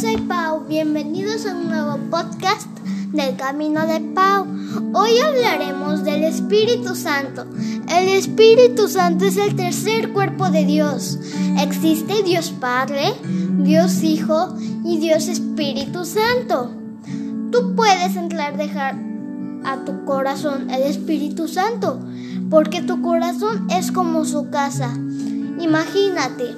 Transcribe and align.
soy 0.00 0.16
Pau. 0.16 0.64
Bienvenidos 0.66 1.44
a 1.44 1.54
un 1.54 1.68
nuevo 1.68 1.98
podcast 2.10 2.66
del 3.12 3.36
Camino 3.36 3.86
de 3.86 4.00
Pau. 4.00 4.46
Hoy 4.94 5.18
hablaremos 5.18 6.04
del 6.04 6.24
Espíritu 6.24 6.94
Santo. 6.94 7.44
El 7.86 8.08
Espíritu 8.08 8.88
Santo 8.88 9.26
es 9.26 9.36
el 9.36 9.54
tercer 9.56 10.10
cuerpo 10.14 10.48
de 10.48 10.64
Dios. 10.64 11.18
Existe 11.60 12.22
Dios 12.22 12.50
Padre, 12.50 13.12
Dios 13.58 14.02
Hijo 14.02 14.56
y 14.86 14.96
Dios 14.96 15.28
Espíritu 15.28 16.06
Santo. 16.06 16.70
Tú 17.52 17.76
puedes 17.76 18.16
entrar, 18.16 18.56
dejar 18.56 18.96
a 19.64 19.84
tu 19.84 20.06
corazón 20.06 20.70
el 20.70 20.84
Espíritu 20.84 21.46
Santo, 21.46 22.00
porque 22.48 22.80
tu 22.80 23.02
corazón 23.02 23.66
es 23.70 23.92
como 23.92 24.24
su 24.24 24.48
casa. 24.48 24.94
Imagínate, 25.60 26.54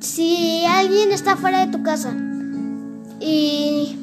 si 0.00 0.64
alguien 0.64 1.12
está 1.12 1.36
fuera 1.36 1.64
de 1.64 1.72
tu 1.72 1.82
casa 1.82 2.14
y 3.20 3.96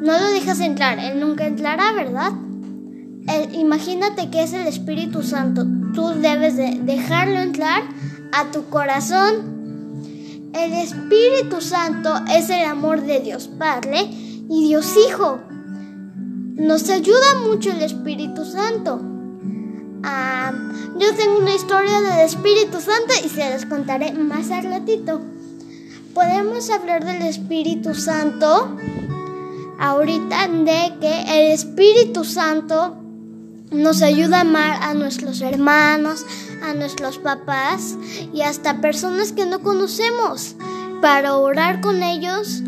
no 0.00 0.18
lo 0.18 0.26
dejas 0.32 0.60
entrar, 0.60 0.98
él 0.98 1.20
nunca 1.20 1.46
entrará, 1.46 1.92
¿verdad? 1.92 2.32
imagínate 3.52 4.30
que 4.30 4.42
es 4.42 4.52
el 4.52 4.66
Espíritu 4.66 5.22
Santo. 5.22 5.66
Tú 5.94 6.08
debes 6.20 6.56
de 6.56 6.78
dejarlo 6.82 7.40
entrar 7.40 7.82
a 8.32 8.50
tu 8.50 8.66
corazón. 8.68 9.56
El 10.54 10.72
Espíritu 10.72 11.60
Santo 11.60 12.14
es 12.32 12.48
el 12.50 12.64
amor 12.64 13.02
de 13.02 13.20
Dios 13.20 13.48
Padre 13.48 14.08
y 14.48 14.68
Dios 14.68 14.94
Hijo. 14.96 15.40
Nos 16.54 16.88
ayuda 16.88 17.40
mucho 17.46 17.70
el 17.72 17.82
Espíritu 17.82 18.44
Santo. 18.44 19.15
Yo 21.06 21.14
tengo 21.14 21.38
una 21.38 21.54
historia 21.54 22.00
del 22.00 22.26
Espíritu 22.26 22.80
Santo 22.80 23.14
y 23.24 23.28
se 23.28 23.48
las 23.48 23.64
contaré 23.64 24.12
más 24.12 24.50
al 24.50 24.64
ratito. 24.64 25.20
Podemos 26.12 26.68
hablar 26.68 27.04
del 27.04 27.22
Espíritu 27.22 27.94
Santo 27.94 28.76
ahorita 29.78 30.48
de 30.48 30.94
que 31.00 31.22
el 31.28 31.52
Espíritu 31.52 32.24
Santo 32.24 32.96
nos 33.70 34.02
ayuda 34.02 34.38
a 34.38 34.40
amar 34.40 34.82
a 34.82 34.94
nuestros 34.94 35.42
hermanos, 35.42 36.26
a 36.64 36.74
nuestros 36.74 37.18
papás 37.18 37.96
y 38.32 38.40
hasta 38.40 38.80
personas 38.80 39.30
que 39.30 39.46
no 39.46 39.60
conocemos 39.60 40.56
para 41.00 41.36
orar 41.36 41.80
con 41.82 42.02
ellos, 42.02 42.64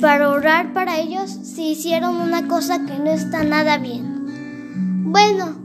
para 0.00 0.28
orar 0.28 0.72
para 0.72 1.00
ellos 1.00 1.28
si 1.42 1.72
hicieron 1.72 2.20
una 2.20 2.46
cosa 2.46 2.86
que 2.86 3.00
no 3.00 3.10
está 3.10 3.42
nada 3.42 3.78
bien. 3.78 5.02
Bueno, 5.10 5.59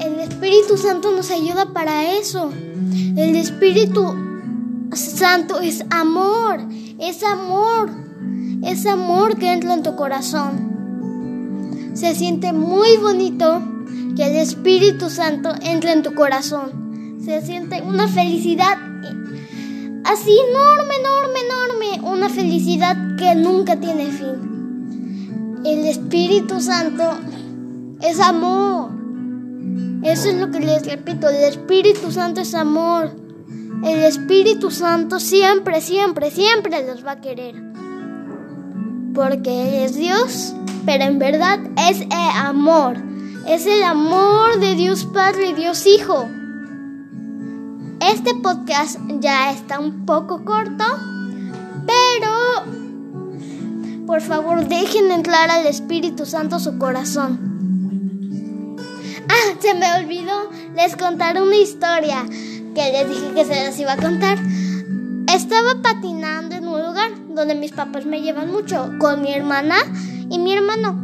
el 0.00 0.20
Espíritu 0.20 0.76
Santo 0.76 1.10
nos 1.10 1.30
ayuda 1.30 1.72
para 1.72 2.12
eso. 2.12 2.50
El 3.16 3.36
Espíritu 3.36 4.14
Santo 4.92 5.60
es 5.60 5.84
amor, 5.90 6.60
es 6.98 7.22
amor, 7.22 7.90
es 8.62 8.86
amor 8.86 9.36
que 9.36 9.52
entra 9.52 9.74
en 9.74 9.82
tu 9.82 9.96
corazón. 9.96 11.92
Se 11.94 12.14
siente 12.14 12.52
muy 12.52 12.96
bonito 12.96 13.62
que 14.16 14.26
el 14.26 14.36
Espíritu 14.36 15.10
Santo 15.10 15.50
entre 15.62 15.92
en 15.92 16.02
tu 16.02 16.14
corazón. 16.14 17.20
Se 17.24 17.40
siente 17.42 17.82
una 17.82 18.08
felicidad 18.08 18.78
así 20.04 20.36
enorme, 20.50 20.94
enorme, 21.00 21.40
enorme, 21.40 22.08
una 22.08 22.28
felicidad 22.28 23.16
que 23.16 23.34
nunca 23.34 23.76
tiene 23.76 24.06
fin. 24.06 25.62
El 25.64 25.86
Espíritu 25.86 26.60
Santo 26.60 27.04
es 28.02 28.20
amor. 28.20 29.03
Eso 30.04 30.28
es 30.28 30.34
lo 30.34 30.50
que 30.50 30.60
les 30.60 30.84
repito, 30.84 31.30
el 31.30 31.44
Espíritu 31.44 32.12
Santo 32.12 32.42
es 32.42 32.54
amor. 32.54 33.10
El 33.82 34.02
Espíritu 34.04 34.70
Santo 34.70 35.18
siempre, 35.18 35.80
siempre, 35.80 36.30
siempre 36.30 36.86
los 36.86 37.04
va 37.06 37.12
a 37.12 37.20
querer. 37.22 37.54
Porque 39.14 39.82
es 39.82 39.94
Dios, 39.94 40.54
pero 40.84 41.04
en 41.04 41.18
verdad 41.18 41.58
es 41.88 42.02
el 42.02 42.36
amor. 42.36 42.98
Es 43.48 43.66
el 43.66 43.82
amor 43.82 44.60
de 44.60 44.74
Dios 44.74 45.06
Padre 45.06 45.48
y 45.48 45.54
Dios 45.54 45.86
Hijo. 45.86 46.28
Este 48.00 48.34
podcast 48.34 49.00
ya 49.20 49.52
está 49.52 49.80
un 49.80 50.04
poco 50.04 50.44
corto, 50.44 50.84
pero 51.86 52.64
por 54.06 54.20
favor 54.20 54.68
dejen 54.68 55.10
entrar 55.10 55.50
al 55.50 55.66
Espíritu 55.66 56.26
Santo 56.26 56.58
su 56.58 56.76
corazón. 56.76 57.53
Se 59.60 59.74
me 59.74 59.86
olvidó, 59.94 60.50
les 60.74 60.96
contar 60.96 61.40
una 61.40 61.56
historia 61.56 62.24
que 62.74 62.92
les 62.92 63.08
dije 63.08 63.34
que 63.34 63.44
se 63.44 63.64
las 63.64 63.78
iba 63.78 63.92
a 63.92 63.96
contar. 63.96 64.38
Estaba 65.32 65.82
patinando 65.82 66.54
en 66.54 66.66
un 66.66 66.82
lugar 66.82 67.10
donde 67.28 67.54
mis 67.54 67.72
papás 67.72 68.04
me 68.06 68.20
llevan 68.20 68.50
mucho, 68.50 68.92
con 68.98 69.22
mi 69.22 69.32
hermana 69.32 69.76
y 70.30 70.38
mi 70.38 70.52
hermano. 70.52 71.00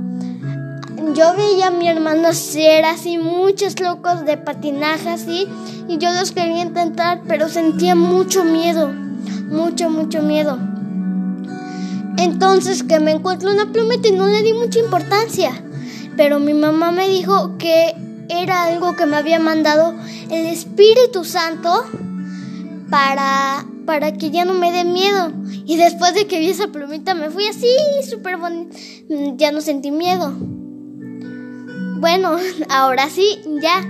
Yo 1.14 1.34
veía 1.34 1.68
a 1.68 1.70
mi 1.70 1.88
hermano 1.88 2.28
hacer 2.28 2.84
así 2.84 3.18
muchos 3.18 3.80
locos 3.80 4.24
de 4.24 4.36
patinaje 4.36 5.08
así 5.08 5.48
y 5.88 5.98
yo 5.98 6.12
los 6.12 6.32
quería 6.32 6.62
intentar, 6.62 7.22
pero 7.26 7.48
sentía 7.48 7.94
mucho 7.94 8.44
miedo, 8.44 8.88
mucho, 9.48 9.90
mucho 9.90 10.22
miedo. 10.22 10.58
Entonces 12.18 12.82
que 12.82 13.00
me 13.00 13.12
encuentro 13.12 13.50
una 13.50 13.72
plumeta 13.72 14.08
y 14.08 14.12
no 14.12 14.26
le 14.26 14.42
di 14.42 14.52
mucha 14.52 14.78
importancia, 14.78 15.52
pero 16.16 16.38
mi 16.38 16.52
mamá 16.52 16.92
me 16.92 17.08
dijo 17.08 17.56
que 17.56 17.94
era 18.30 18.64
algo 18.64 18.96
que 18.96 19.06
me 19.06 19.16
había 19.16 19.38
mandado 19.38 19.94
el 20.30 20.46
Espíritu 20.46 21.24
Santo 21.24 21.84
para, 22.90 23.66
para 23.86 24.12
que 24.12 24.30
ya 24.30 24.44
no 24.44 24.54
me 24.54 24.72
dé 24.72 24.84
miedo. 24.84 25.32
Y 25.64 25.76
después 25.76 26.14
de 26.14 26.26
que 26.26 26.38
vi 26.38 26.50
esa 26.50 26.68
plumita 26.68 27.14
me 27.14 27.30
fui 27.30 27.46
así, 27.46 27.68
súper 28.08 28.36
bonito. 28.36 28.76
Ya 29.36 29.52
no 29.52 29.60
sentí 29.60 29.90
miedo. 29.90 30.34
Bueno, 32.00 32.36
ahora 32.68 33.08
sí, 33.10 33.40
ya. 33.60 33.88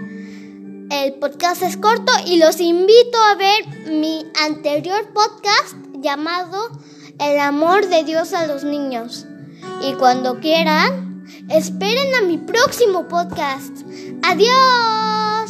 El 0.91 1.15
podcast 1.15 1.63
es 1.63 1.77
corto 1.77 2.13
y 2.27 2.39
los 2.39 2.61
invito 2.61 3.17
a 3.31 3.37
ver 3.37 3.93
mi 3.93 4.27
anterior 4.45 5.09
podcast 5.15 5.77
llamado 5.93 6.69
El 7.21 7.39
amor 7.39 7.89
de 7.89 8.03
Dios 8.03 8.33
a 8.33 8.49
los 8.49 8.65
niños. 8.65 9.27
Y 9.83 9.95
cuando 9.95 10.41
quieran, 10.41 11.25
esperen 11.49 12.15
a 12.17 12.23
mi 12.23 12.39
próximo 12.39 13.07
podcast. 13.07 13.85
Adiós. 14.23 15.10